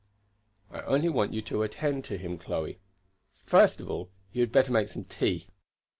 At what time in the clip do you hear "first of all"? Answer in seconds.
3.43-4.09